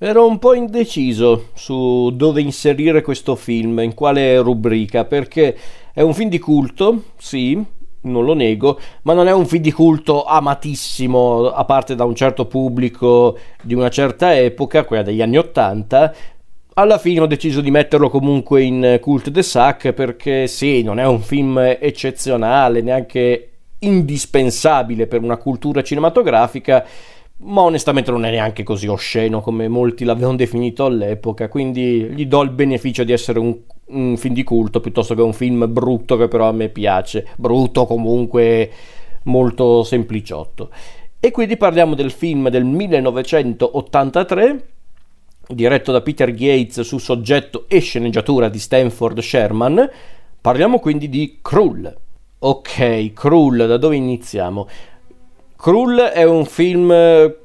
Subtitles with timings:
[0.00, 5.56] Ero un po' indeciso su dove inserire questo film, in quale rubrica, perché
[5.92, 7.60] è un film di culto, sì,
[8.02, 12.14] non lo nego, ma non è un film di culto amatissimo, a parte da un
[12.14, 16.14] certo pubblico di una certa epoca, quella degli anni Ottanta.
[16.74, 21.06] Alla fine ho deciso di metterlo comunque in Cult de Sac perché sì, non è
[21.06, 26.86] un film eccezionale, neanche indispensabile per una cultura cinematografica,
[27.38, 32.42] ma onestamente non è neanche così osceno come molti l'avevano definito all'epoca, quindi gli do
[32.42, 33.56] il beneficio di essere un
[33.88, 37.86] un film di culto piuttosto che un film brutto che però a me piace, brutto
[37.86, 38.70] comunque
[39.24, 40.70] molto sempliciotto.
[41.20, 44.66] E quindi parliamo del film del 1983
[45.48, 49.90] diretto da Peter Gates su soggetto e sceneggiatura di Stanford Sherman.
[50.40, 51.96] Parliamo quindi di Krull.
[52.40, 54.68] Ok, Krull, da dove iniziamo?
[55.60, 56.94] Krull è un film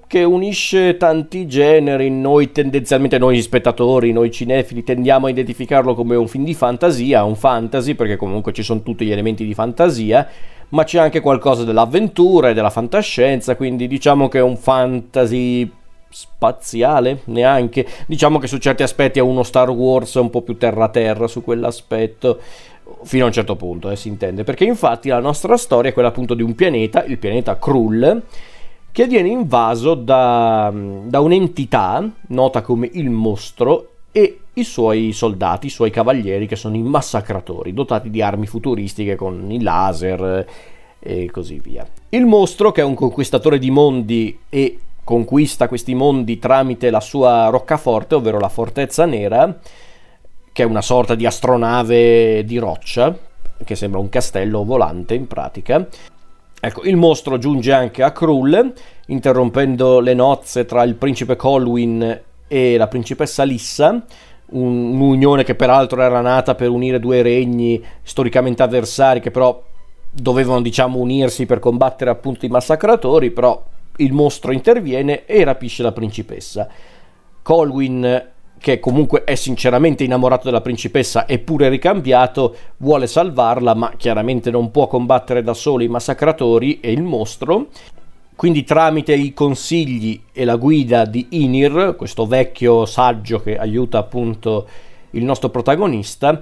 [0.06, 6.28] che unisce tanti generi, noi tendenzialmente, noi spettatori, noi cinefili tendiamo a identificarlo come un
[6.28, 10.28] film di fantasia, un fantasy, perché comunque ci sono tutti gli elementi di fantasia,
[10.70, 15.72] ma c'è anche qualcosa dell'avventura e della fantascienza, quindi diciamo che è un fantasy
[16.08, 17.84] spaziale neanche.
[18.06, 21.44] Diciamo che su certi aspetti è uno Star Wars un po' più terra terra su
[21.44, 22.40] quell'aspetto
[23.04, 26.10] fino a un certo punto eh, si intende perché infatti la nostra storia è quella
[26.10, 28.22] appunto di un pianeta il pianeta Krull
[28.92, 35.72] che viene invaso da, da un'entità nota come il mostro e i suoi soldati, i
[35.72, 40.48] suoi cavalieri che sono i massacratori, dotati di armi futuristiche con i laser
[41.00, 41.86] e così via.
[42.10, 47.48] Il mostro, che è un conquistatore di mondi e conquista questi mondi tramite la sua
[47.48, 49.60] roccaforte, ovvero la Fortezza Nera,
[50.54, 53.14] che è una sorta di astronave di roccia,
[53.66, 55.86] che sembra un castello volante in pratica,
[56.66, 58.72] Ecco, il mostro giunge anche a Krull,
[59.08, 64.02] interrompendo le nozze tra il principe Colwyn e la principessa Lissa,
[64.46, 69.62] un'unione che peraltro era nata per unire due regni storicamente avversari che però
[70.10, 73.62] dovevano diciamo unirsi per combattere appunto i massacratori, però
[73.98, 76.70] il mostro interviene e rapisce la principessa.
[77.42, 78.32] Colwyn
[78.64, 84.88] che comunque è sinceramente innamorato della principessa eppure ricambiato, vuole salvarla, ma chiaramente non può
[84.88, 87.68] combattere da solo i massacratori e il mostro.
[88.38, 94.66] Quindi tramite i consigli e la guida di Inir, questo vecchio saggio che aiuta appunto
[95.10, 96.42] il nostro protagonista,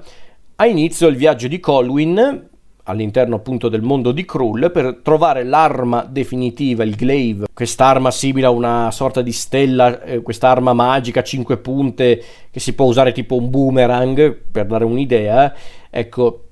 [0.57, 2.49] ha inizio il viaggio di Colwyn
[2.83, 8.51] all'interno appunto del mondo di Krull per trovare l'arma definitiva, il glaive, quest'arma simile a
[8.51, 13.35] una sorta di stella, eh, quest'arma magica a 5 punte che si può usare tipo
[13.35, 15.53] un boomerang per dare un'idea.
[15.89, 16.45] Ecco,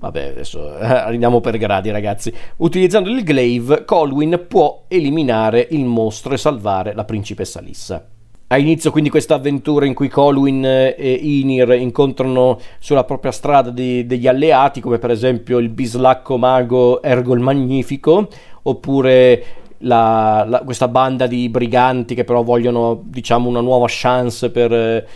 [0.00, 2.32] Vabbè, adesso eh, andiamo per gradi, ragazzi.
[2.56, 8.08] Utilizzando il glaive, Colwyn può eliminare il mostro e salvare la principessa Lissa.
[8.52, 14.04] Ha inizio quindi questa avventura in cui Colwyn e Inir incontrano sulla propria strada di,
[14.06, 18.26] degli alleati, come per esempio il bislacco mago Ergo il Magnifico,
[18.62, 19.44] oppure
[19.78, 25.06] la, la, questa banda di briganti che però vogliono, diciamo, una nuova chance per,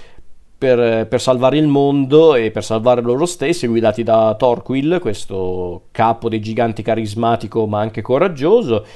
[0.57, 6.29] per, per, salvare il mondo e per salvare loro stessi, guidati da Torquil, questo capo
[6.29, 8.87] dei giganti carismatico ma anche coraggioso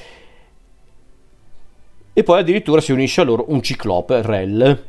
[2.19, 4.83] e poi addirittura si unisce a loro un ciclope, Rel.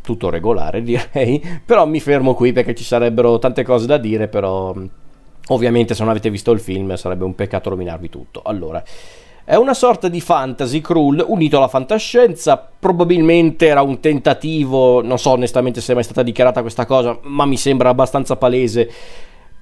[0.00, 4.72] Tutto regolare direi, però mi fermo qui perché ci sarebbero tante cose da dire, però
[5.48, 8.40] ovviamente se non avete visto il film sarebbe un peccato rovinarvi tutto.
[8.44, 8.84] Allora,
[9.42, 15.30] è una sorta di fantasy cruel unito alla fantascienza, probabilmente era un tentativo, non so
[15.30, 18.88] onestamente se è mai stata dichiarata questa cosa, ma mi sembra abbastanza palese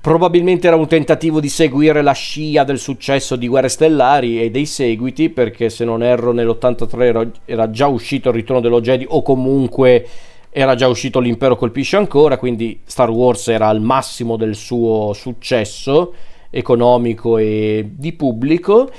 [0.03, 4.67] Probabilmente era un tentativo di seguire la scia del successo di Guerre Stellari e dei
[4.67, 10.05] seguiti, perché se non erro nell'83 era già uscito il ritorno dello Jedi o comunque
[10.51, 16.13] era già uscito l'impero colpisce ancora, quindi Star Wars era al massimo del suo successo
[16.51, 18.91] economico e di pubblico,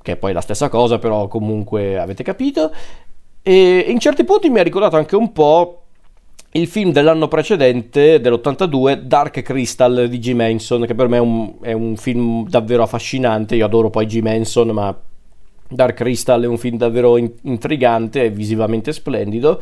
[0.00, 2.72] che è poi la stessa cosa, però comunque avete capito.
[3.42, 5.82] E in certi punti mi ha ricordato anche un po'
[6.56, 10.32] il film dell'anno precedente, dell'82, Dark Crystal di G.
[10.32, 13.56] Manson, che per me è un, è un, film davvero affascinante.
[13.56, 14.20] Io adoro poi G.
[14.20, 14.96] Manson, ma
[15.68, 19.60] Dark Crystal è un film davvero in- intrigante e visivamente splendido.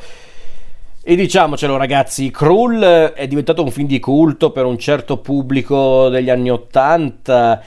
[1.02, 6.30] E diciamocelo ragazzi, Krull è diventato un film di culto per un certo pubblico degli
[6.30, 7.62] anni 80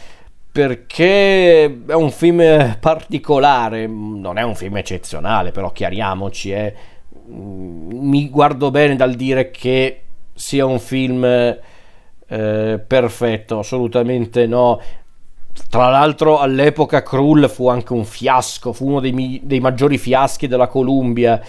[0.51, 6.51] perché è un film particolare, non è un film eccezionale, però chiariamoci.
[6.51, 6.73] Eh
[7.29, 10.01] mi guardo bene dal dire che
[10.33, 14.79] sia un film eh, perfetto, assolutamente no.
[15.69, 20.47] Tra l'altro all'epoca Krull fu anche un fiasco, fu uno dei, mi- dei maggiori fiaschi
[20.47, 21.41] della Columbia.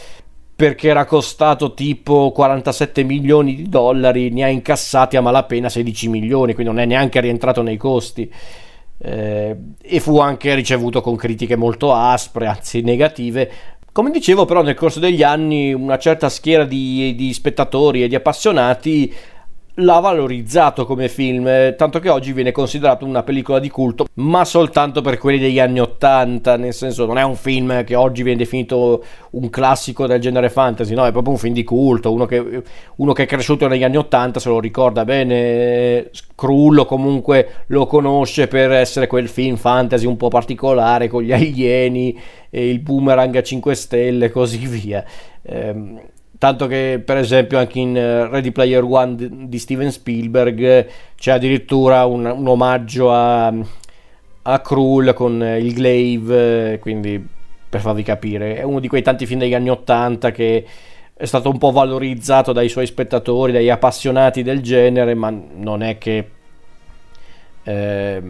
[0.56, 6.54] perché era costato tipo 47 milioni di dollari, ne ha incassati a malapena 16 milioni,
[6.54, 8.30] quindi non è neanche rientrato nei costi.
[9.00, 13.50] Eh, e fu anche ricevuto con critiche molto aspre, anzi negative.
[13.98, 18.14] Come dicevo, però, nel corso degli anni una certa schiera di, di spettatori e di
[18.14, 19.12] appassionati
[19.80, 25.00] l'ha valorizzato come film, tanto che oggi viene considerato una pellicola di culto, ma soltanto
[25.02, 29.04] per quelli degli anni Ottanta, nel senso non è un film che oggi viene definito
[29.30, 32.62] un classico del genere fantasy, no, è proprio un film di culto, uno che,
[32.96, 38.48] uno che è cresciuto negli anni Ottanta se lo ricorda bene, Crullo comunque lo conosce
[38.48, 42.18] per essere quel film fantasy un po' particolare con gli alieni
[42.50, 45.04] e il boomerang a 5 stelle e così via.
[45.42, 46.00] Ehm,
[46.38, 51.32] Tanto che, per esempio, anche in eh, Ready Player One di Steven Spielberg eh, c'è
[51.32, 53.52] addirittura un, un omaggio a,
[54.42, 57.26] a Krull con eh, il Glaive, quindi
[57.68, 60.64] per farvi capire, è uno di quei tanti film degli anni Ottanta che
[61.12, 65.98] è stato un po' valorizzato dai suoi spettatori, dagli appassionati del genere, ma non è
[65.98, 66.30] che,
[67.64, 68.22] eh,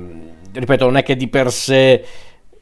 [0.50, 2.02] ripeto, non è che di per sé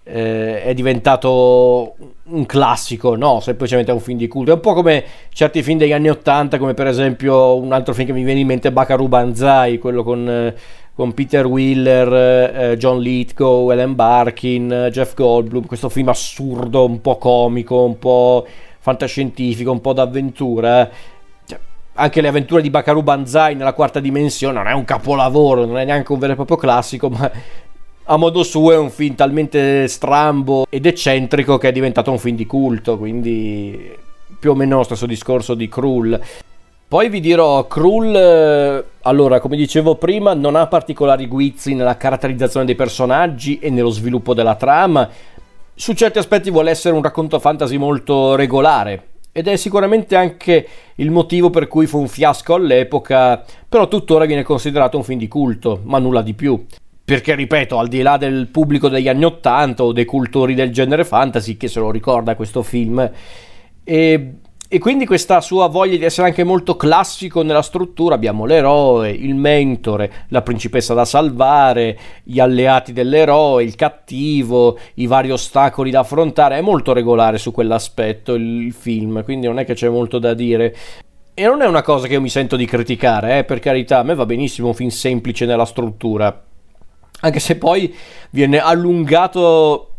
[0.09, 1.97] eh, è diventato
[2.29, 4.53] un classico, no, semplicemente è un film di culto.
[4.53, 8.07] È un po' come certi film degli anni Ottanta, come per esempio un altro film
[8.07, 10.55] che mi viene in mente è Bakaru Banzai, quello con, eh,
[10.95, 12.13] con Peter Wheeler,
[12.73, 18.47] eh, John Lithgow, Ellen Barkin, Jeff Goldblum, questo film assurdo, un po' comico, un po'
[18.79, 20.89] fantascientifico, un po' d'avventura.
[21.45, 21.59] Cioè,
[21.95, 25.85] anche le avventure di Bakaru Banzai nella quarta dimensione non è un capolavoro, non è
[25.85, 27.29] neanche un vero e proprio classico, ma
[28.09, 32.37] a modo suo è un film talmente strambo ed eccentrico che è diventato un film
[32.37, 33.95] di culto, quindi
[34.39, 36.21] più o meno lo stesso discorso di Krull.
[36.89, 42.65] Poi vi dirò, Krull, eh, allora, come dicevo prima, non ha particolari guizzi nella caratterizzazione
[42.65, 45.09] dei personaggi e nello sviluppo della trama.
[45.75, 51.11] Su certi aspetti vuole essere un racconto fantasy molto regolare, ed è sicuramente anche il
[51.11, 55.81] motivo per cui fu un fiasco all'epoca, però tuttora viene considerato un film di culto,
[55.83, 56.65] ma nulla di più
[57.07, 61.05] perché ripeto, al di là del pubblico degli anni Ottanta o dei cultori del genere
[61.05, 63.09] fantasy che se lo ricorda questo film,
[63.85, 64.33] e,
[64.69, 69.37] e, quindi questa sua voglia di essere anche molto classico nella struttura, abbiamo l'eroe, il
[69.37, 76.59] mentore, la principessa da salvare, gli alleati dell'eroe, il cattivo, i vari ostacoli da affrontare,
[76.59, 80.75] è molto regolare su quell'aspetto il film, quindi non è che c'è molto da dire.
[81.35, 84.03] E non è una cosa che io mi sento di criticare, eh, per carità, a
[84.03, 86.46] me va benissimo un film semplice nella struttura,
[87.27, 87.95] anche se poi
[88.31, 89.91] viene allungato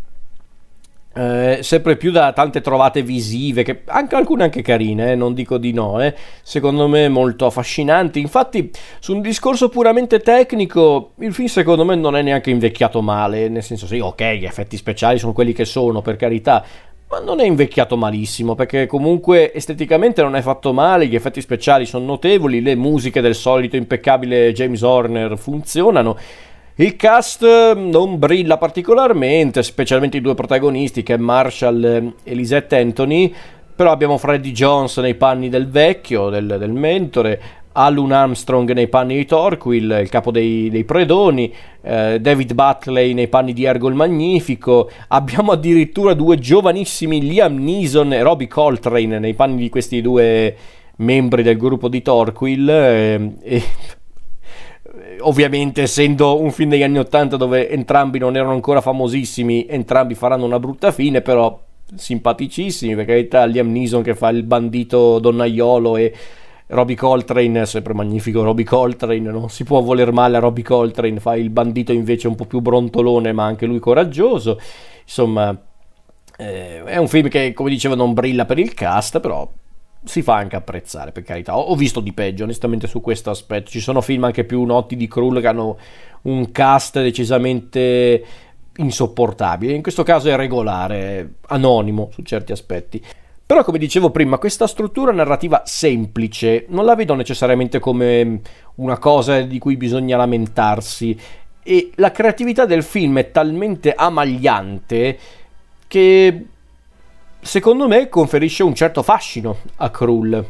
[1.17, 5.57] eh, sempre più da tante trovate visive, che anche alcune anche carine, eh, non dico
[5.57, 6.13] di no, eh,
[6.43, 8.19] secondo me molto affascinanti.
[8.19, 8.69] Infatti,
[8.99, 13.63] su un discorso puramente tecnico, il film secondo me non è neanche invecchiato male, nel
[13.63, 16.63] senso sì, ok, gli effetti speciali sono quelli che sono, per carità,
[17.09, 21.85] ma non è invecchiato malissimo perché comunque esteticamente non è fatto male, gli effetti speciali
[21.85, 26.17] sono notevoli, le musiche del solito impeccabile James Horner funzionano
[26.79, 27.43] il cast
[27.75, 33.33] mm, non brilla particolarmente, specialmente i due protagonisti che è Marshall e Lisette Anthony,
[33.75, 37.41] però abbiamo Freddie Jones nei panni del vecchio, del, del mentore,
[37.73, 43.27] Alun Armstrong nei panni di Torquil, il capo dei, dei predoni, eh, David Butley nei
[43.27, 49.35] panni di Ergo il Magnifico, abbiamo addirittura due giovanissimi Liam Neeson e Robbie Coltrane nei
[49.35, 50.55] panni di questi due
[50.97, 53.63] membri del gruppo di Torquil eh, e
[55.21, 60.45] ovviamente essendo un film degli anni 80 dove entrambi non erano ancora famosissimi, entrambi faranno
[60.45, 61.59] una brutta fine, però
[61.95, 66.13] simpaticissimi, per carità Liam Neeson che fa il bandito donnaiolo e
[66.67, 71.35] Robbie Coltrane, sempre magnifico Robbie Coltrane, non si può voler male a Robbie Coltrane, fa
[71.35, 74.59] il bandito invece un po' più brontolone ma anche lui coraggioso,
[75.03, 75.57] insomma
[76.37, 79.49] eh, è un film che come dicevo non brilla per il cast, però
[80.03, 81.57] si fa anche apprezzare, per carità.
[81.57, 83.69] Ho visto di peggio, onestamente, su questo aspetto.
[83.69, 85.77] Ci sono film anche più noti di Krull che hanno
[86.23, 88.23] un cast decisamente
[88.77, 89.73] insopportabile.
[89.73, 93.03] In questo caso è regolare, anonimo su certi aspetti.
[93.45, 98.41] Però, come dicevo prima, questa struttura narrativa semplice non la vedo necessariamente come
[98.75, 101.17] una cosa di cui bisogna lamentarsi.
[101.63, 105.17] E la creatività del film è talmente amagliante
[105.87, 106.45] che
[107.47, 110.45] secondo me conferisce un certo fascino a Krull.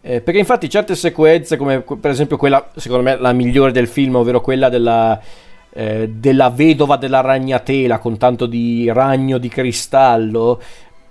[0.00, 4.16] Eh, perché infatti certe sequenze, come per esempio quella, secondo me, la migliore del film,
[4.16, 5.20] ovvero quella della,
[5.72, 10.60] eh, della vedova della ragnatela con tanto di ragno di cristallo,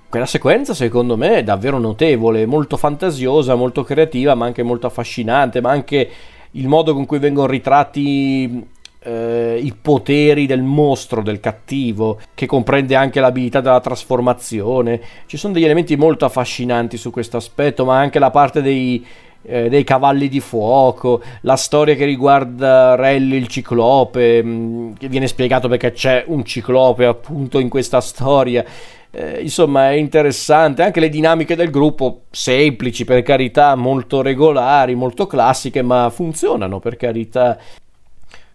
[0.09, 5.59] quella sequenza secondo me è davvero notevole, molto fantasiosa, molto creativa, ma anche molto affascinante,
[5.59, 6.09] ma anche
[6.51, 8.63] il modo con cui vengono ritratti
[9.03, 15.01] eh, i poteri del mostro, del cattivo, che comprende anche l'abilità della trasformazione.
[15.25, 19.05] Ci sono degli elementi molto affascinanti su questo aspetto, ma anche la parte dei,
[19.43, 25.07] eh, dei cavalli di fuoco, la storia che riguarda Rally il ciclope, mh, mm, che
[25.07, 28.63] viene spiegato perché c'è un ciclope appunto in questa storia.
[29.15, 35.27] Eh, insomma, è interessante anche le dinamiche del gruppo, semplici per carità, molto regolari, molto
[35.27, 37.59] classiche, ma funzionano per carità.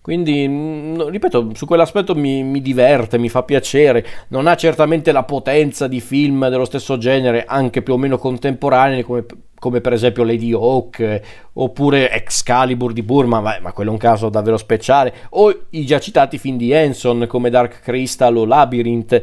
[0.08, 4.06] Quindi, mm, ripeto, su quell'aspetto mi, mi, diverte, mi fa piacere.
[4.28, 9.02] Non ha certamente la potenza di film dello stesso genere, anche più o meno contemporanei,
[9.02, 9.26] come,
[9.58, 11.20] come per esempio Lady Hawk
[11.52, 16.00] oppure Excalibur di Burma, ma, ma, quello è un caso davvero speciale, o i già
[16.00, 19.22] citati film di Henson come Dark Crystal o Labyrinth.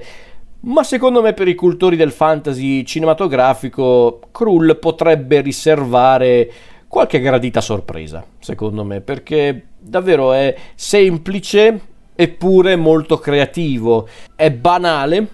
[0.60, 6.51] Ma secondo me per i cultori del fantasy cinematografico, Krull potrebbe riservare
[6.88, 11.80] qualche gradita sorpresa, secondo me, perché davvero è semplice
[12.15, 14.08] eppure molto creativo.
[14.36, 15.27] È banale,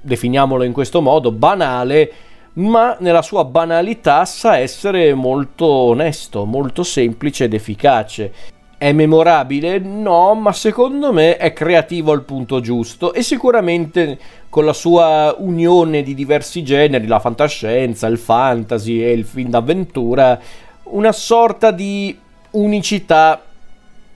[0.00, 2.12] definiamolo in questo modo, banale,
[2.54, 8.32] ma nella sua banalità sa essere molto onesto, molto semplice ed efficace.
[8.76, 9.78] È memorabile?
[9.78, 14.18] No, ma secondo me è creativo al punto giusto e sicuramente
[14.48, 20.38] con la sua unione di diversi generi, la fantascienza, il fantasy e il film d'avventura,
[20.84, 22.16] una sorta di
[22.52, 23.42] unicità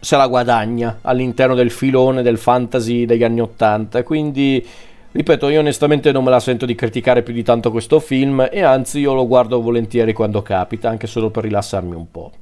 [0.02, 4.02] se la guadagna all'interno del filone del fantasy degli anni Ottanta.
[4.02, 4.66] Quindi,
[5.12, 8.62] ripeto, io onestamente non me la sento di criticare più di tanto questo film e
[8.62, 12.32] anzi io lo guardo volentieri quando capita, anche solo per rilassarmi un po'.